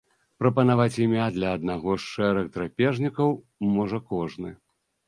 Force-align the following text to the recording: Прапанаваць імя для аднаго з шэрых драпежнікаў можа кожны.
Прапанаваць 0.43 0.99
імя 1.05 1.27
для 1.35 1.51
аднаго 1.59 1.91
з 2.01 2.09
шэрых 2.15 2.51
драпежнікаў 2.57 3.39
можа 3.79 4.07
кожны. 4.17 4.61